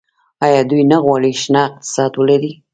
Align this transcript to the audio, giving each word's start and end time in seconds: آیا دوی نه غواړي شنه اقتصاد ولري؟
آیا 0.45 0.61
دوی 0.69 0.83
نه 0.91 0.97
غواړي 1.03 1.31
شنه 1.41 1.59
اقتصاد 1.67 2.11
ولري؟ 2.15 2.53